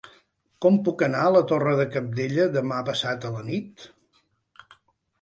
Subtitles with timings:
[0.65, 3.89] Com puc anar a la Torre de Cabdella demà passat a la nit?